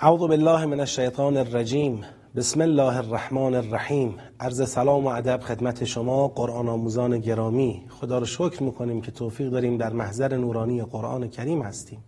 اعوذ 0.00 0.20
بالله 0.20 0.66
من 0.66 0.80
الشیطان 0.80 1.36
الرجیم. 1.36 2.04
بسم 2.36 2.60
الله 2.60 2.96
الرحمن 2.96 3.54
الرحیم. 3.54 4.14
عرض 4.40 4.68
سلام 4.68 5.04
و 5.04 5.08
ادب 5.08 5.40
خدمت 5.40 5.84
شما 5.84 6.28
قرآن 6.28 6.68
آموزان 6.68 7.18
گرامی. 7.18 7.86
خدا 7.88 8.18
رو 8.18 8.26
شکر 8.26 8.62
می‌کنیم 8.62 9.00
که 9.00 9.10
توفیق 9.10 9.50
داریم 9.50 9.76
در 9.76 9.92
محضر 9.92 10.36
نورانی 10.36 10.82
قرآن 10.82 11.28
کریم 11.28 11.62
هستیم. 11.62 12.04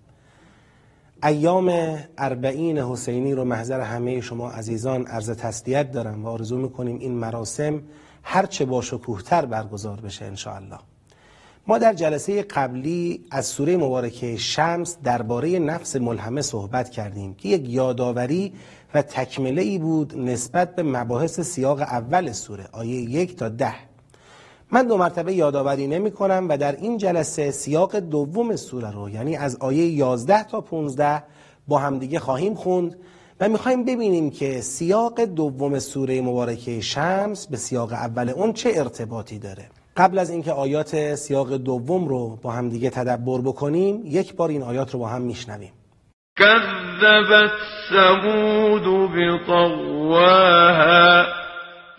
ایام 1.23 1.98
اربعین 2.18 2.79
حسینی 2.79 3.34
رو 3.34 3.45
محضر 3.45 3.80
همه 3.80 4.20
شما 4.20 4.50
عزیزان 4.50 5.07
عرض 5.07 5.30
تسلیت 5.30 5.93
دارم 5.93 6.25
و 6.25 6.29
آرزو 6.29 6.59
می‌کنیم 6.59 6.98
این 6.98 7.12
مراسم 7.12 7.82
هرچه 8.22 8.64
با 8.64 8.80
شکوهتر 8.80 9.46
برگزار 9.46 10.01
بشه 10.01 10.24
انشاءالله. 10.24 10.79
ما 11.70 11.79
در 11.79 11.92
جلسه 11.92 12.42
قبلی 12.42 13.24
از 13.30 13.47
سوره 13.47 13.77
مبارکه 13.77 14.37
شمس 14.37 14.97
درباره 15.05 15.59
نفس 15.59 15.96
ملهمه 15.96 16.43
صحبت 16.43 16.91
کردیم 16.91 17.34
که 17.34 17.48
یک 17.48 17.69
یادآوری 17.69 18.52
و 18.95 19.02
تکمله 19.02 19.62
ای 19.62 19.79
بود 19.79 20.19
نسبت 20.19 20.74
به 20.74 20.83
مباحث 20.83 21.41
سیاق 21.41 21.80
اول 21.80 22.33
سوره 22.33 22.65
آیه 22.73 22.95
یک 22.95 23.37
تا 23.37 23.48
ده. 23.48 23.74
من 24.70 24.87
دو 24.87 24.96
مرتبه 24.96 25.34
یادآوری 25.34 25.87
نمی 25.87 26.10
کنم 26.10 26.46
و 26.48 26.56
در 26.56 26.77
این 26.77 26.98
جلسه 26.98 27.51
سیاق 27.51 27.96
دوم 27.96 28.57
سوره 28.57 28.91
رو 28.91 29.10
یعنی 29.10 29.37
از 29.37 29.57
آیه 29.57 29.87
11 29.87 30.43
تا 30.43 30.60
15 30.60 31.23
با 31.68 31.79
همدیگه 31.79 32.18
خواهیم 32.18 32.55
خوند 32.55 32.96
و 33.41 33.48
می‌خوایم 33.48 33.84
ببینیم 33.84 34.30
که 34.30 34.60
سیاق 34.60 35.21
دوم 35.21 35.79
سوره 35.79 36.21
مبارکه 36.21 36.80
شمس 36.80 37.46
به 37.46 37.57
سیاق 37.57 37.93
اول 37.93 38.29
اون 38.29 38.52
چه 38.52 38.73
ارتباطی 38.74 39.38
داره. 39.38 39.80
قبل 39.97 40.19
از 40.19 40.30
اینکه 40.30 40.53
آیات 40.53 41.15
سیاق 41.15 41.57
دوم 41.57 42.09
رو 42.09 42.38
با 42.43 42.51
هم 42.51 42.69
دیگه 42.69 42.91
تدبر 42.91 43.41
بکنیم 43.45 44.02
یک 44.05 44.37
بار 44.37 44.49
این 44.49 44.63
آیات 44.63 44.91
رو 44.91 45.01
با 45.01 45.09
هم 45.09 45.23
میشنویم. 45.23 45.73
كذبت 46.37 47.51
ثمود 47.91 49.13
بطواها 49.13 51.24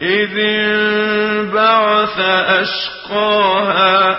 إذ 0.01 0.37
انبعث 0.37 2.19
أشقاها 2.49 4.17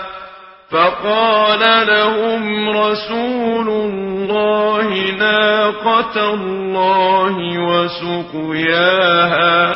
فقال 0.70 1.86
لهم 1.86 2.68
رسول 2.68 3.68
الله 3.68 5.12
ناقة 5.18 6.16
الله 6.16 7.58
وسقياها 7.58 9.74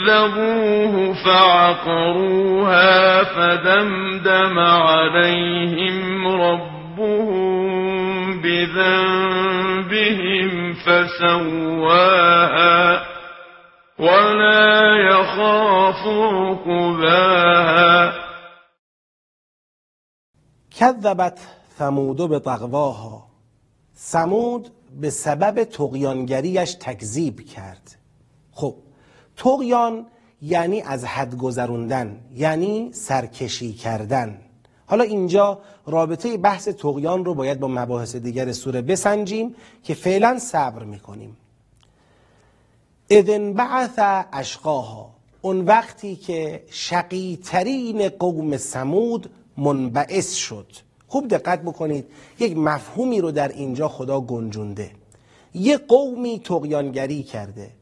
فكذبوه 0.00 1.14
فعقروها 1.24 2.94
فدمدم 3.24 4.58
عليهم 4.58 6.28
ربهم 6.28 7.70
بذنبهم 8.42 9.92
فسواها 10.74 11.90
ولا 13.98 14.96
يخاف 15.10 16.06
عقباها 16.34 18.12
کذبت 20.80 21.38
ثمود 21.78 22.16
به 22.16 22.38
ثمود 23.96 24.68
به 25.00 25.10
سبب 25.10 25.64
تقیانگریش 25.64 26.74
تکذیب 26.74 27.40
کرد. 27.40 27.96
خب 28.52 28.74
تقیان 29.40 30.06
یعنی 30.42 30.80
از 30.80 31.04
حد 31.04 31.36
گذروندن 31.36 32.20
یعنی 32.34 32.90
سرکشی 32.92 33.72
کردن. 33.72 34.38
حالا 34.86 35.04
اینجا 35.04 35.58
رابطه 35.86 36.36
بحث 36.36 36.68
تقیان 36.68 37.24
رو 37.24 37.34
باید 37.34 37.60
با 37.60 37.68
مباحث 37.68 38.16
دیگر 38.16 38.52
سوره 38.52 38.82
بسنجیم 38.82 39.54
که 39.82 39.94
فعلا 39.94 40.38
صبر 40.38 40.84
می‌کنیم. 40.84 41.36
اذن 43.10 43.52
بعث 43.52 43.98
اشقاها 44.32 45.10
اون 45.40 45.60
وقتی 45.60 46.16
که 46.16 46.62
شقی 46.70 47.38
ترین 47.44 48.08
قوم 48.08 48.56
سمود 48.56 49.30
منبعث 49.56 50.34
شد. 50.34 50.66
خوب 51.08 51.28
دقت 51.28 51.62
بکنید 51.62 52.06
یک 52.38 52.56
مفهومی 52.56 53.20
رو 53.20 53.30
در 53.30 53.48
اینجا 53.48 53.88
خدا 53.88 54.20
گنجونده. 54.20 54.90
یه 55.54 55.76
قومی 55.76 56.40
تقیانگری 56.44 57.22
کرده. 57.22 57.79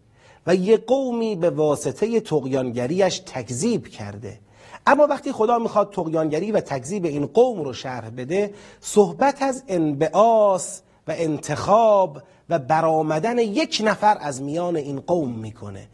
و 0.48 0.54
یه 0.54 0.76
قومی 0.76 1.36
به 1.36 1.50
واسطه 1.50 2.20
تقیانگریش 2.20 3.18
تکذیب 3.18 3.88
کرده. 3.88 4.40
اما 4.86 5.06
وقتی 5.06 5.32
خدا 5.32 5.58
می‌خواد 5.58 5.92
تقیانگری 5.92 6.52
و 6.52 6.60
تکذیب 6.60 7.04
این 7.04 7.26
قوم 7.26 7.62
رو 7.62 7.72
شرح 7.72 8.10
بده 8.10 8.54
صحبت 8.80 9.42
از 9.42 9.62
انبعاث 9.68 10.80
و 11.08 11.14
انتخاب 11.16 12.18
و 12.48 12.58
برآمدن 12.58 13.38
یک 13.38 13.82
نفر 13.84 14.16
از 14.20 14.42
میان 14.42 14.76
این 14.76 15.00
قوم 15.00 15.32
می‌کنه. 15.32 15.88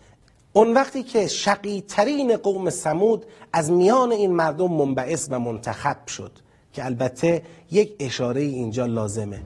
اون 0.53 0.75
وقتی 0.75 1.03
که 1.03 1.27
شقی 1.27 1.81
ترین 1.81 2.37
قوم 2.37 2.71
سمود 2.71 3.27
از 3.53 3.71
میان 3.71 4.13
این 4.13 4.33
مردم 4.33 4.73
منبعث 4.73 5.29
و 5.31 5.39
منتخب 5.39 6.07
شد 6.07 6.33
که 6.73 6.85
البته 6.85 7.43
یک 7.71 7.97
اشاره 8.01 8.41
اینجا 8.41 8.87
لازمه. 8.87 9.43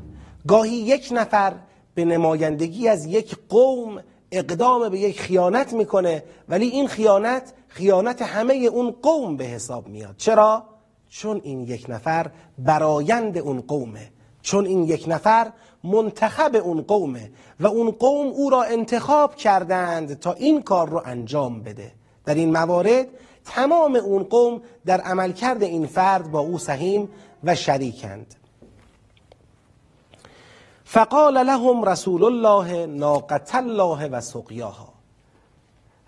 گاهی 0.46 0.76
یک 0.76 1.08
نفر 1.10 1.52
به 1.94 2.04
نمایندگی 2.04 2.88
از 2.88 3.06
یک 3.06 3.36
قوم 3.48 4.00
اقدام 4.32 4.88
به 4.88 4.98
یک 4.98 5.20
خیانت 5.20 5.72
می‌کنه 5.72 6.24
ولی 6.48 6.66
این 6.66 6.88
خیانت 6.88 7.52
خیانت 7.68 8.22
همه 8.22 8.54
اون 8.54 8.90
قوم 9.02 9.36
به 9.36 9.44
حساب 9.44 9.88
میاد. 9.88 10.14
چرا؟ 10.16 10.64
چون 11.08 11.40
این 11.44 11.60
یک 11.60 11.86
نفر 11.88 12.30
برایند 12.58 13.38
اون 13.38 13.60
قومه. 13.60 14.10
چون 14.42 14.66
این 14.66 14.84
یک 14.84 15.04
نفر 15.08 15.52
منتخب 15.84 16.56
اون 16.56 16.82
قومه 16.82 17.30
و 17.60 17.66
اون 17.66 17.90
قوم 17.90 18.26
او 18.26 18.50
را 18.50 18.62
انتخاب 18.62 19.36
کردند 19.36 20.20
تا 20.20 20.32
این 20.32 20.62
کار 20.62 20.88
رو 20.88 21.02
انجام 21.04 21.62
بده. 21.62 21.92
در 22.24 22.34
این 22.34 22.52
موارد 22.52 23.06
تمام 23.44 23.96
اون 23.96 24.22
قوم 24.22 24.60
در 24.86 25.00
عملکرد 25.00 25.62
این 25.62 25.86
فرد 25.86 26.30
با 26.30 26.40
او 26.40 26.58
سهیم 26.58 27.08
و 27.44 27.54
شریکند. 27.54 28.34
فقال 30.90 31.46
لهم 31.46 31.84
رسول 31.84 32.24
الله 32.24 32.86
ناقت 32.86 33.54
الله 33.54 34.08
و 34.08 34.20
سقیاها. 34.20 34.88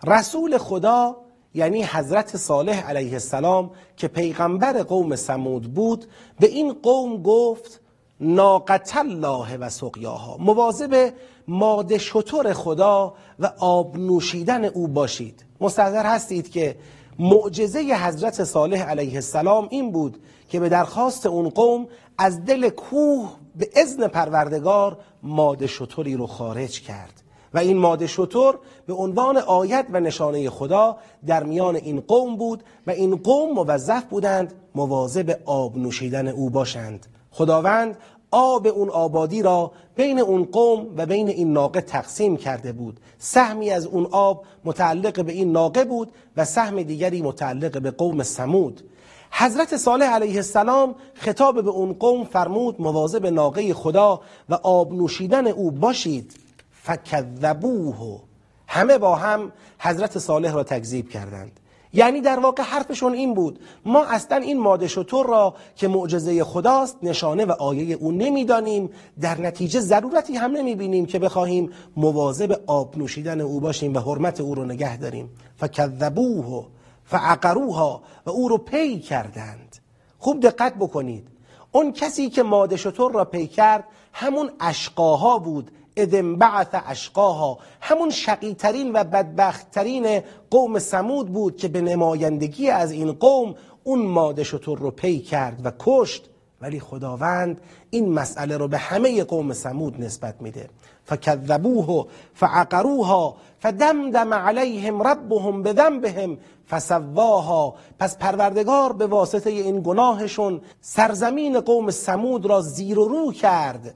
رسول 0.07 0.59
خدا 0.59 1.17
یعنی 1.55 1.83
حضرت 1.83 2.37
صالح 2.37 2.89
علیه 2.89 3.13
السلام 3.13 3.71
که 3.97 4.09
پیغمبر 4.09 4.83
قوم 4.83 5.17
سمود 5.17 5.75
بود 5.75 6.05
به 6.41 6.47
این 6.47 6.73
قوم 6.73 7.23
گفت 7.23 7.81
ناقت 8.21 8.97
الله 8.97 9.57
و 9.57 9.71
سقیاها. 9.71 10.37
مواظب 10.37 11.13
ماده 11.49 11.99
شطور 11.99 12.53
خدا 12.53 13.15
و 13.39 13.53
آب 13.59 13.97
نوشیدن 13.97 14.65
او 14.65 14.89
باشید. 14.89 15.45
مستحضر 15.61 16.07
هستید 16.07 16.51
که 16.51 16.77
معجزه 17.21 17.81
حضرت 17.81 18.45
صالح 18.45 18.83
علیه 18.83 19.15
السلام 19.15 19.69
این 19.71 19.93
بود 19.93 20.19
که 20.49 20.61
به 20.61 20.69
درخواست 20.69 21.27
اون 21.27 21.49
قوم 21.49 21.87
از 22.19 22.45
دل 22.45 22.69
کوه 22.69 23.31
به 23.57 23.71
اذن 23.77 24.09
پروردگار 24.09 24.99
ماده 25.23 25.67
شطوری 25.67 26.15
رو 26.15 26.27
خارج 26.27 26.81
کرد. 26.81 27.23
و 27.55 27.59
این 27.59 27.79
ماده 27.79 28.07
شطور 28.07 28.59
به 28.87 28.95
عنوان 28.95 29.37
آیت 29.37 29.87
و 29.91 30.01
نشانه 30.01 30.51
خدا 30.51 30.97
در 31.27 31.43
میان 31.43 31.77
این 31.77 32.01
قوم 32.01 32.37
بود 32.37 32.63
و 32.87 32.91
این 32.91 33.17
قوم 33.17 33.53
موظف 33.53 34.05
بودند 34.05 34.53
مواظب 34.75 35.39
آب 35.45 35.79
نوشیدن 35.79 36.29
او 36.29 36.51
باشند. 36.51 37.07
خداوند 37.31 37.97
آب 38.31 38.67
اون 38.67 38.91
آبادی 38.91 39.43
را 39.43 39.73
بین 39.97 40.19
اون 40.19 40.45
قوم 40.45 40.87
و 40.97 41.07
بین 41.07 41.29
این 41.29 41.53
ناقه 41.53 41.81
تقسیم 41.81 42.37
کرده 42.37 42.73
بود. 42.73 43.01
سهمی 43.19 43.71
از 43.71 43.87
اون 43.87 44.07
آب 44.11 44.45
متعلق 44.65 45.25
به 45.25 45.33
این 45.33 45.53
ناقه 45.53 45.85
بود 45.85 46.13
و 46.37 46.45
سهم 46.45 46.83
دیگری 46.83 47.23
متعلق 47.23 47.83
به 47.83 47.91
قوم 47.91 48.23
سمود 48.23 48.83
حضرت 49.31 49.77
صالح 49.77 50.07
علیه 50.07 50.37
السلام 50.37 50.95
خطاب 51.15 51.65
به 51.65 51.71
اون 51.71 51.93
قوم 51.93 52.25
فرمود 52.25 52.81
مواظب 52.81 53.27
ناقه 53.27 53.75
خدا 53.75 54.21
و 54.49 54.55
آب 54.55 54.93
نوشیدن 54.93 55.47
او 55.47 55.71
باشید. 55.71 56.35
فکذبوه. 56.83 58.21
همه 58.67 58.99
با 58.99 59.17
هم 59.17 59.53
حضرت 59.79 60.19
صالح 60.19 60.53
را 60.53 60.63
تکذیب 60.65 61.09
کردند. 61.09 61.60
یعنی 61.93 62.21
در 62.21 62.39
واقع 62.39 62.63
حرفشون 62.63 63.13
این 63.13 63.35
بود. 63.35 63.59
ما 63.85 64.05
اصلا 64.05 64.37
این 64.37 64.61
ماده 64.61 64.89
شطور 64.89 65.27
را 65.27 65.55
که 65.77 65.89
معجزه 65.89 66.45
خداست 66.45 66.97
نشانه 67.03 67.45
و 67.45 67.53
آیه 67.53 67.97
او 67.97 68.13
نمی‌دانیم. 68.13 68.91
در 69.21 69.41
نتیجه 69.41 69.81
ضرورتی 69.81 70.37
هم 70.37 70.51
نمی‌بینیم 70.51 71.07
که 71.07 71.19
بخواهیم 71.19 71.71
مواظب 71.97 72.61
آب 72.67 72.99
نوشیدن 72.99 73.41
او 73.41 73.61
باشیم 73.61 73.95
و 73.95 73.99
حرمت 73.99 74.41
او 74.41 74.55
رو 74.55 74.65
نگه 74.65 74.97
داریم. 74.97 75.31
فکذبوه 75.57 76.67
فعقروها 77.05 78.03
و 78.27 78.31
او 78.31 78.49
رو 78.49 78.59
پی 78.59 78.99
کردند. 78.99 79.77
خوب 80.19 80.41
دقت 80.41 80.75
بکنید. 80.75 81.29
اون 81.73 81.93
کسی 81.93 82.31
که 82.31 82.43
ماده 82.43 82.77
شطور 82.77 83.13
را 83.13 83.25
پی 83.25 83.47
کرد 83.47 83.85
همون 84.13 84.51
اشقاها 84.61 85.39
بود 85.39 85.71
ادم 86.03 86.37
بعث 86.37 86.67
اشقاها. 86.73 87.59
همون 87.81 88.11
شقیترین 88.11 88.93
و 88.93 89.05
بدبختترین 89.05 90.21
قوم 90.51 90.79
سمود 90.79 91.33
بود 91.33 91.57
که 91.57 91.69
به 91.69 91.81
نمایندگی 91.81 92.71
از 92.71 92.93
این 92.93 93.13
قوم 93.13 93.55
اون 93.85 94.07
ماده 94.07 94.45
شطور 94.45 94.79
رو 94.79 94.91
پی 94.91 95.19
کرد 95.19 95.67
و 95.67 95.73
کشت. 95.79 96.31
ولی 96.61 96.81
خداوند 96.81 97.61
این 97.91 98.13
مسئله 98.13 98.57
رو 98.57 98.69
به 98.69 98.79
همه 98.79 99.25
قوم 99.25 99.53
سمود 99.53 100.01
نسبت 100.01 100.35
میده. 100.41 100.69
فکذبوه 101.05 102.07
فعقروها 102.35 103.37
فدمدم 103.59 104.35
علیهم 104.35 105.03
ربهم 105.03 105.63
بذنبهم 105.63 106.39
فسواها. 106.71 107.75
پس 107.99 108.19
پروردگار 108.19 108.93
به 108.93 109.07
واسطه 109.07 109.51
این 109.51 109.83
گناهشون 109.83 110.61
سرزمین 110.81 111.61
قوم 111.61 111.91
سمود 111.91 112.47
را 112.47 112.61
زیر 112.61 112.99
و 112.99 113.09
رو 113.09 113.33
کرد. 113.33 113.95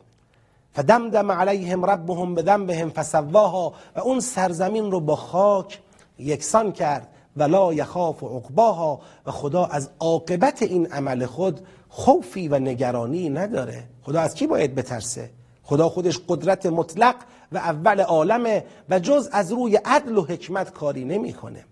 فدمدم 0.75 1.33
علیهم 1.33 1.85
ربهم 1.85 2.35
بذنبهم 2.35 2.91
فسواها 2.91 3.73
و 3.97 4.01
اون 4.01 4.21
سرزمین 4.21 4.91
رو 4.91 5.01
با 5.01 5.17
خاک 5.17 5.81
یکسان 6.19 6.73
کرد 6.73 7.09
ولا 7.37 7.75
یخاف 7.75 8.23
عقباها 8.23 9.01
و 9.27 9.31
خدا 9.31 9.65
از 9.65 9.91
عاقبت 10.01 10.63
این 10.63 10.87
عمل 10.87 11.27
خود 11.27 11.61
خوفی 11.89 12.49
و 12.49 12.59
نگرانی 12.59 13.29
نداره 13.29 13.85
خدا 14.03 14.21
از 14.21 14.35
کی 14.35 14.47
باید 14.47 14.75
بترسه 14.75 15.31
خدا 15.63 15.89
خودش 15.89 16.21
قدرت 16.29 16.67
مطلق 16.67 17.15
و 17.53 17.57
اول 17.57 18.01
عالمه 18.01 18.65
و 18.91 18.99
جز 18.99 19.29
از 19.33 19.53
روی 19.53 19.77
عدل 19.77 20.19
و 20.19 20.25
حکمت 20.25 20.73
کاری 20.73 21.05
نمی‌کنه. 21.05 21.65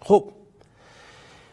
خب 0.00 0.24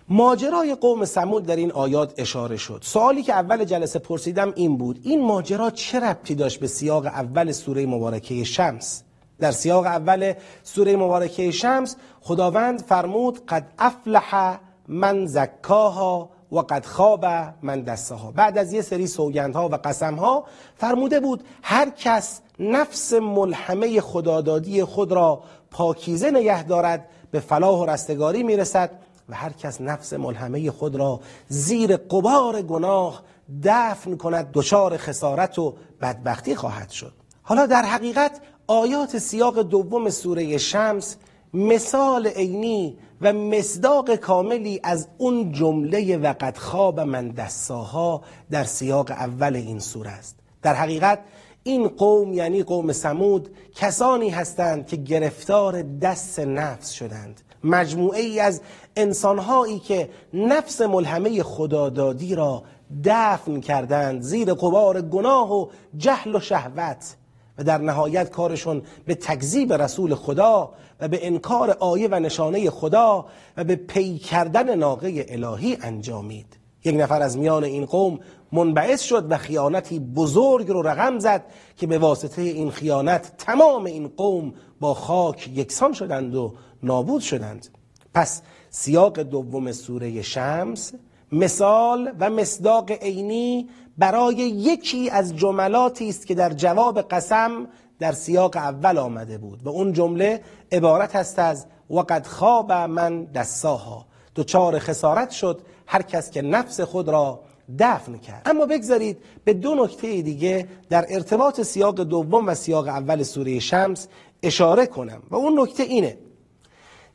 ماجرای 0.10 0.76
قوم 0.76 1.06
سمود 1.06 1.46
در 1.46 1.56
این 1.56 1.72
آیات 1.72 2.14
اشاره 2.18 2.58
شد. 2.58 2.80
سوالی 2.82 3.24
که 3.24 3.34
اول 3.34 3.64
جلسه 3.64 4.00
پرسیدم 4.00 4.54
این 4.56 4.78
بود 4.78 5.00
این 5.04 5.24
ماجرا 5.24 5.70
چه 5.70 6.00
ربطی 6.00 6.36
داشت 6.36 6.60
به 6.60 6.68
سیاق 6.68 7.06
اول 7.06 7.52
سوره 7.52 7.86
مبارکه 7.86 8.44
شمس؟ 8.44 9.04
در 9.40 9.52
سیاق 9.52 9.86
اول 9.86 10.34
سوره 10.64 10.96
مبارکه 10.96 11.52
شمس 11.52 11.96
خداوند 12.22 12.82
فرمود 12.82 13.46
قد 13.46 13.68
افلح 13.80 14.60
من 14.88 15.26
زکاها 15.26 16.30
و 16.52 16.60
قد 16.60 16.86
خواب 16.86 17.26
من 17.62 17.82
دستها 17.82 18.32
بعد 18.32 18.58
از 18.58 18.74
یه 18.74 18.82
سری 18.82 19.08
سوگندها 19.08 19.70
و 19.70 19.76
قسمها 19.76 20.46
فرموده 20.76 21.20
بود 21.20 21.44
هر 21.64 21.90
کس 21.90 22.42
نفس 22.60 23.14
ملحمه 23.14 24.02
خدادادی 24.02 24.84
خود 24.84 25.12
را 25.12 25.44
پاکیزه 25.72 26.32
نگه 26.32 26.64
دارد 26.64 27.10
به 27.32 27.40
فلاح 27.40 27.80
و 27.80 27.86
رستگاری 27.86 28.44
می‌رسد 28.44 28.92
و 29.30 29.36
هر 29.36 29.52
کس 29.52 29.82
نفس 29.82 30.14
ملحمه 30.14 30.72
خود 30.72 30.96
را 30.96 31.20
زیر 31.48 31.98
قبار 31.98 32.62
گناه 32.62 33.24
دفن 33.64 34.18
کند 34.18 34.50
دچار 34.54 34.98
خسارت 34.98 35.60
و 35.60 35.76
بدبختی 36.02 36.56
خواهد 36.56 36.90
شد. 36.90 37.14
حالا 37.44 37.66
در 37.66 37.82
حقیقت 37.82 38.42
آیات 38.68 39.18
سیاق 39.18 39.62
دوم 39.62 40.10
سوره 40.10 40.58
شمس 40.58 41.16
مثال 41.54 42.28
عینی 42.28 42.98
و 43.22 43.34
مصداق 43.34 44.16
کاملی 44.16 44.80
از 44.84 45.08
اون 45.18 45.52
جمله 45.52 46.18
وقت 46.18 46.58
خواب 46.58 47.00
من 47.00 47.30
دستاها 47.30 48.22
در 48.52 48.64
سیاق 48.64 49.12
اول 49.12 49.56
این 49.56 49.80
سوره 49.80 50.10
است. 50.10 50.40
در 50.62 50.74
حقیقت 50.74 51.20
این 51.64 51.88
قوم 51.88 52.34
یعنی 52.34 52.64
قوم 52.64 52.92
سمود 52.92 53.50
کسانی 53.76 54.30
هستند 54.30 54.88
که 54.88 54.96
گرفتار 54.96 55.82
دست 55.82 56.40
نفس 56.40 56.92
شدند. 56.92 57.42
مجموعه 57.66 58.22
ای 58.22 58.40
از 58.40 58.62
انسانهایی 58.96 59.80
که 59.80 60.10
نفس 60.34 60.82
ملهمه 60.82 61.44
خدادادی 61.44 62.36
را 62.36 62.64
دفن 63.04 63.60
کردند. 63.60 64.22
زیر 64.22 64.54
قبار 64.54 65.02
گناه 65.02 65.54
و 65.54 65.68
جهل 65.98 66.36
و 66.36 66.40
شهوت. 66.40 67.16
و 67.58 67.64
در 67.64 67.78
نهایت 67.78 68.30
کارشون 68.30 68.82
به 69.06 69.16
تکذیب 69.16 69.74
رسول 69.74 70.16
خدا 70.16 70.74
و 71.00 71.08
به 71.08 71.28
انکار 71.28 71.72
آیه 71.80 72.08
و 72.12 72.20
نشانه 72.20 72.70
خدا 72.70 73.26
و 73.58 73.64
به 73.64 73.76
پی 73.76 74.18
کردن 74.18 74.76
ناقه 74.76 75.26
الهی 75.30 75.78
انجامید. 75.82 76.65
یک 76.86 76.96
نفر 76.96 77.22
از 77.22 77.38
میان 77.38 77.64
این 77.64 77.86
قوم 77.86 78.20
منبعث 78.52 79.02
شد 79.02 79.32
و 79.32 79.38
خیانتی 79.38 80.00
بزرگ 80.00 80.68
رو 80.68 80.82
رقم 80.82 81.20
زد 81.20 81.46
که 81.78 81.88
به 81.88 81.98
واسطه 81.98 82.42
این 82.42 82.72
خیانت 82.72 83.34
تمام 83.38 83.86
این 83.86 84.08
قوم 84.08 84.54
با 84.80 84.94
خاک 84.94 85.50
یکسان 85.56 85.94
شدند 85.94 86.36
و 86.36 86.54
نابود 86.84 87.22
شدند. 87.22 87.68
پس 88.14 88.42
سیاق 88.70 89.20
دوم 89.20 89.72
سوره 89.72 90.22
شمس 90.22 90.94
مثال 91.32 92.12
و 92.20 92.30
مصداق 92.30 92.92
عینی 92.92 93.70
برای 93.98 94.36
یکی 94.36 95.10
از 95.10 95.36
جملاتی 95.36 96.10
است 96.10 96.28
که 96.28 96.36
در 96.36 96.54
جواب 96.54 97.02
قسم 97.02 97.68
در 98.00 98.12
سیاق 98.12 98.56
اول 98.56 98.98
آمده 98.98 99.38
بود 99.38 99.64
و 99.64 99.70
اون 99.70 99.94
جمله 99.94 100.42
عبارت 100.72 101.16
است 101.16 101.40
از 101.40 101.66
وقد 101.90 102.26
خواب 102.26 102.72
من 102.72 103.26
دستاها 103.26 104.06
دوچار 104.36 104.80
خسارت 104.80 105.32
شد 105.32 105.62
هر 105.88 106.02
کس 106.02 106.32
که 106.32 106.42
نفس 106.42 106.82
خود 106.82 107.10
را 107.10 107.40
دفن 107.80 108.18
کرد. 108.18 108.42
اما 108.46 108.66
بگذارید 108.66 109.18
به 109.44 109.54
دو 109.54 109.76
نکته 109.76 110.22
دیگه 110.22 110.68
در 110.90 111.06
ارتباط 111.10 111.62
سیاق 111.62 112.04
دوم 112.04 112.48
و 112.48 112.56
سیاق 112.56 112.88
اول 112.88 113.24
سوره 113.24 113.60
شمس 113.60 114.08
اشاره 114.44 114.86
کنم. 114.86 115.24
و 115.30 115.36
اون 115.36 115.60
نکته 115.60 115.84
اینه. 115.84 116.18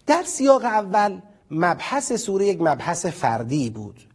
در 0.06 0.22
سیاق 0.22 0.64
اول 0.64 1.20
مبحث 1.50 2.12
سوره 2.12 2.46
یک 2.46 2.60
مبحث 2.60 3.06
فردی 3.06 3.70
بود. 3.70 4.09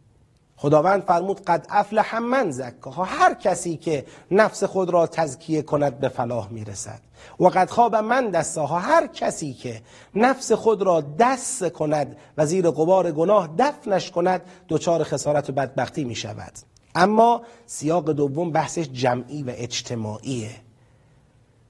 خداوند 0.58 1.04
فرمود 1.04 1.42
قد 1.42 1.66
افلح 1.70 2.20
من 2.20 2.52
زکاها. 2.52 3.04
هر 3.04 3.34
کسی 3.34 3.78
که 3.78 4.06
نفس 4.32 4.64
خود 4.64 4.90
را 4.90 5.08
تزکیه 5.08 5.62
کند 5.62 6.00
به 6.00 6.10
فلاح 6.10 6.52
می‌رسد. 6.52 7.00
و 7.40 7.48
قد 7.48 7.70
خواب 7.70 7.96
من 7.96 8.30
دستاها 8.30 8.80
هر 8.80 9.08
کسی 9.08 9.54
که 9.54 9.82
نفس 10.16 10.52
خود 10.52 10.82
را 10.82 11.02
دست 11.02 11.70
کند 11.70 12.18
و 12.38 12.46
زیر 12.46 12.70
قبار 12.70 13.12
گناه 13.12 13.50
دفنش 13.58 14.12
کند 14.12 14.42
دچار 14.70 15.04
خسارت 15.04 15.50
و 15.50 15.54
بدبختی 15.54 16.04
می 16.04 16.16
شود 16.16 16.52
اما 16.96 17.42
سیاق 17.66 18.12
دوم 18.12 18.52
بحثش 18.52 18.90
جمعی 18.90 19.44
و 19.44 19.52
اجتماعیه. 19.56 20.52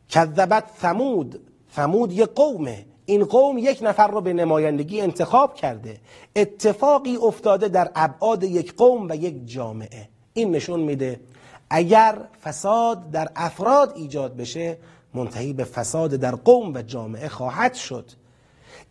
کذبت 0.09 0.63
ثمود. 0.81 1.39
ثمود 1.75 2.11
یه 2.11 2.25
قومه. 2.25 2.85
این 3.05 3.25
قوم 3.25 3.57
یک 3.57 3.79
نفر 3.81 4.07
رو 4.07 4.21
به 4.21 4.33
نمایندگی 4.33 5.01
انتخاب 5.01 5.55
کرده. 5.55 5.97
اتفاقی 6.35 7.15
افتاده 7.15 7.67
در 7.67 7.91
ابعاد 7.95 8.43
یک 8.43 8.75
قوم 8.75 9.07
و 9.09 9.15
یک 9.15 9.47
جامعه. 9.47 10.09
این 10.33 10.51
نشون 10.55 10.79
میده 10.79 11.19
اگر 11.69 12.27
فساد 12.43 13.11
در 13.11 13.29
افراد 13.35 13.93
ایجاد 13.95 14.35
بشه 14.35 14.77
منتهی 15.13 15.53
به 15.53 15.63
فساد 15.63 16.15
در 16.15 16.35
قوم 16.35 16.73
و 16.73 16.81
جامعه 16.81 17.27
خواهد 17.27 17.73
شد. 17.73 18.11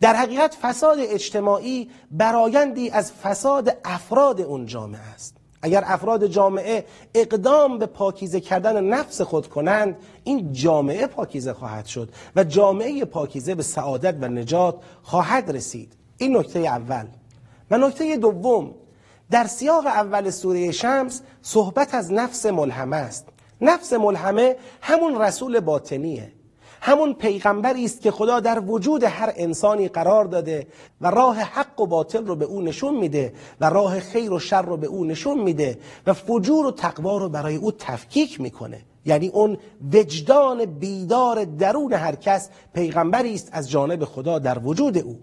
در 0.01 0.15
حقیقت 0.15 0.57
فساد 0.61 0.97
اجتماعی 0.99 1.89
برایندی 2.11 2.89
از 2.89 3.11
فساد 3.11 3.77
افراد 3.85 4.41
اون 4.41 4.65
جامعه 4.65 5.01
است. 5.01 5.35
اگر 5.65 5.83
افراد 5.85 6.27
جامعه 6.27 6.85
اقدام 7.15 7.77
به 7.77 7.85
پاکیزه 7.85 8.39
کردن 8.39 8.83
نفس 8.83 9.21
خود 9.21 9.47
کنند 9.47 9.97
این 10.23 10.53
جامعه 10.53 11.07
پاکیزه 11.07 11.53
خواهد 11.53 11.85
شد 11.85 12.09
و 12.35 12.43
جامعه 12.43 13.05
پاکیزه 13.05 13.55
به 13.55 13.63
سعادت 13.63 14.15
و 14.21 14.27
نجات 14.27 14.75
خواهد 15.03 15.51
رسید. 15.51 15.93
این 16.17 16.37
نکته 16.37 16.59
اول. 16.59 17.05
و 17.71 17.77
نکته 17.77 18.17
دوم 18.17 18.75
در 19.31 19.47
سیاق 19.47 19.85
اول 19.85 20.29
سوره 20.29 20.71
شمس 20.71 21.21
صحبت 21.41 21.93
از 21.95 22.11
نفس 22.13 22.45
ملهمه 22.45 22.97
است. 22.97 23.27
نفس 23.61 23.93
ملهمه 23.93 24.55
همون 24.81 25.21
رسول 25.21 25.59
باطنیه. 25.59 26.31
همون 26.85 27.13
پیغمبری 27.13 27.85
است 27.85 28.01
که 28.01 28.11
خدا 28.11 28.39
در 28.39 28.59
وجود 28.59 29.03
هر 29.03 29.33
انسانی 29.35 29.87
قرار 29.87 30.25
داده 30.25 30.67
و 31.01 31.11
راه 31.11 31.37
حق 31.37 31.79
و 31.79 31.85
باطل 31.85 32.25
رو 32.25 32.35
به 32.35 32.45
او 32.45 32.61
نشون 32.61 32.95
میده 32.95 33.33
و 33.61 33.69
راه 33.69 33.99
خیر 33.99 34.33
و 34.33 34.39
شر 34.39 34.61
رو 34.61 34.77
به 34.77 34.87
او 34.87 35.05
نشون 35.05 35.39
میده 35.39 35.77
و 36.07 36.13
فجور 36.13 36.65
و 36.65 36.71
تقوا 36.71 37.17
رو 37.17 37.29
برای 37.29 37.55
او 37.55 37.71
تفکیک 37.71 38.41
می‌کنه. 38.41 38.81
یعنی 39.05 39.27
اون 39.27 39.57
وجدان 39.93 40.65
بیدار 40.65 41.45
درون 41.45 41.93
هر 41.93 42.15
کس 42.15 42.49
پیغمبری 42.73 43.33
است 43.33 43.49
از 43.51 43.69
جانب 43.69 44.05
خدا 44.05 44.39
در 44.39 44.59
وجود 44.59 44.97
او. 44.97 45.19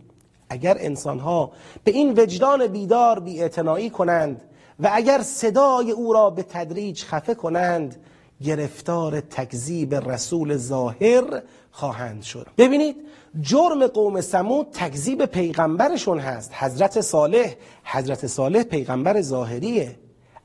اگر 0.49 0.77
انسانها 0.81 1.53
به 1.85 1.91
این 1.91 2.13
وجدان 2.21 2.67
بیدار 2.67 3.21
بی 3.21 3.91
کنند 3.91 4.41
و 4.81 4.91
اگر 4.93 5.23
صدای 5.23 5.91
او 5.91 6.13
را 6.13 6.31
به 6.31 6.43
تدریج 6.43 7.05
خفه 7.05 7.35
کنند 7.35 7.97
گرفتار 8.43 9.21
تکذیب 9.21 9.95
رسول 9.95 10.57
ظاهر 10.57 11.43
خواهند 11.71 12.23
شد. 12.23 12.47
ببینید 12.59 12.97
جرم 13.41 13.87
قوم 13.87 14.21
سمود 14.21 14.67
تکذیب 14.73 15.25
پیغمبرشون 15.25 16.19
هست. 16.19 16.51
حضرت 16.55 17.01
صالح 17.01 17.55
حضرت 17.85 18.27
صالح 18.27 18.63
پیغمبر 18.63 19.21
ظاهریه. 19.21 19.97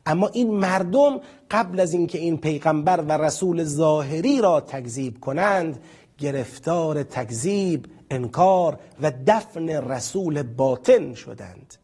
اما 0.06 0.28
این 0.28 0.52
مردم 0.52 1.20
قبل 1.52 1.80
از 1.80 1.94
اینکه 1.94 2.18
این 2.18 2.38
پیغمبر 2.38 3.02
و 3.02 3.12
رسول 3.12 3.64
ظاهری 3.64 4.42
را 4.42 4.62
تکذیب 4.62 5.20
کنند 5.20 5.80
گرفتار 6.18 7.04
تکذیب 7.04 7.86
انکار 8.12 8.80
و 9.02 9.12
دفن 9.28 9.70
رسول 9.70 10.44
باطن 10.44 11.14
شدند. 11.14 11.76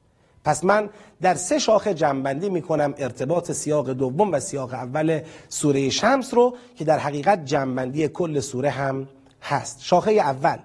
پس 0.43 0.63
من 0.63 0.89
در 1.21 1.35
سه 1.35 1.59
شاخه 1.59 1.93
جنبندی 1.93 2.49
می 2.49 2.61
کنم 2.61 2.93
ارتباط 2.97 3.51
سیاق 3.51 3.89
دوم 3.89 4.31
و 4.31 4.39
سیاق 4.39 4.73
اول 4.73 5.19
سوره 5.49 5.89
شمس 5.89 6.33
رو 6.33 6.55
که 6.75 6.85
در 6.85 6.99
حقیقت 6.99 7.45
جنبندی 7.45 8.07
کل 8.07 8.39
سوره 8.39 8.69
هم 8.69 9.07
هست. 9.41 9.81
شاخه 9.81 10.11
اول 10.11 10.57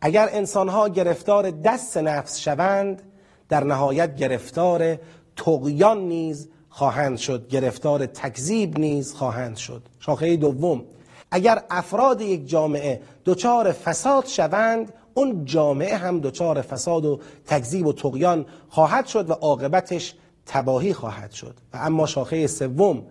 اگر 0.00 0.28
انسانها 0.32 0.88
گرفتار 0.88 1.50
دست 1.50 1.96
نفس 1.96 2.38
شوند 2.38 3.02
در 3.48 3.64
نهایت 3.64 4.16
گرفتار 4.16 4.98
تقیان 5.36 5.98
نیز 5.98 6.48
خواهند 6.68 7.18
شد 7.18 7.48
گرفتار 7.48 8.06
تکذیب 8.06 8.78
نیز 8.78 9.14
خواهند 9.14 9.56
شد. 9.56 9.82
شاخه 10.00 10.36
دوم 10.36 10.84
اگر 11.30 11.62
افراد 11.70 12.20
یک 12.20 12.48
جامعه 12.48 13.02
دچار 13.24 13.72
فساد 13.72 14.26
شوند 14.26 14.92
اون 15.14 15.44
جامعه 15.44 15.96
هم 15.96 16.20
دچار 16.20 16.60
فساد 16.62 17.04
و 17.04 17.20
تکذیب 17.46 17.86
و 17.86 17.92
تقیان 17.92 18.46
خواهد 18.68 19.06
شد 19.06 19.30
و 19.30 19.32
عاقبتش 19.32 20.14
تباهی 20.46 20.94
خواهد 20.94 21.30
شد. 21.30 21.54
و 21.74 21.76
اما 21.76 22.06
شاخه 22.06 22.46
سوم 22.46 23.02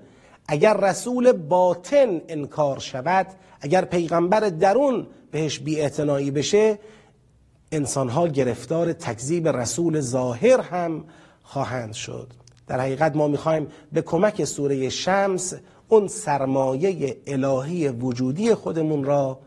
اگر 0.48 0.78
رسول 0.78 1.32
باطن 1.32 2.22
انکار 2.28 2.80
شود 2.80 3.28
اگر 3.62 3.86
پیغمبر 3.86 4.40
درون 4.40 5.08
بهش 5.32 5.60
بی 5.60 5.90
بشه 6.32 6.80
انسانها 7.72 8.28
گرفتار 8.28 8.94
تکذیب 8.94 9.48
رسول 9.48 10.00
ظاهر 10.00 10.62
هم 10.62 11.04
خواهند 11.44 11.94
شد. 11.94 12.34
در 12.68 12.80
حقیقت 12.80 13.16
ما 13.16 13.28
می‌خوایم 13.28 13.68
به 13.92 14.02
کمک 14.02 14.44
سوره 14.44 14.90
شمس 14.90 15.54
اون 15.88 16.08
سرمایه 16.08 17.18
الهی 17.28 17.88
وجودی 17.88 18.56
خودمون 18.56 19.04
را 19.04 19.40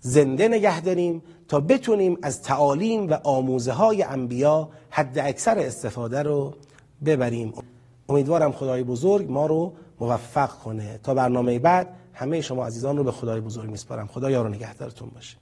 زنده 0.00 0.48
نگه 0.48 0.80
داریم 0.80 1.22
تا 1.48 1.60
بتونیم 1.60 2.18
از 2.22 2.42
تعالیم 2.42 3.10
و 3.10 3.14
آموزه 3.24 3.72
های 3.72 4.02
انبیا 4.02 4.68
حد 4.90 5.18
اکثر 5.18 5.58
استفاده 5.58 6.22
رو 6.22 6.54
ببریم. 7.04 7.52
امیدوارم 8.08 8.52
خدای 8.52 8.82
بزرگ 8.82 9.30
ما 9.30 9.46
رو 9.46 9.72
موفق 10.00 10.50
کنه. 10.50 11.00
تا 11.02 11.14
برنامه 11.14 11.58
بعد 11.58 11.88
همه 12.12 12.40
شما 12.40 12.66
عزیزان 12.66 12.96
رو 12.96 13.04
به 13.04 13.12
خدای 13.12 13.40
بزرگ 13.40 13.70
میسپارم. 13.70 14.06
خدا 14.06 14.30
یار 14.30 14.46
و 14.46 14.48
نگهدارتون 14.48 15.08
باشه. 15.14 15.36